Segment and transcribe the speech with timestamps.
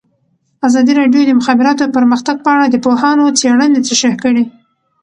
[0.67, 4.43] ازادي راډیو د د مخابراتو پرمختګ په اړه د پوهانو څېړنې تشریح کړې.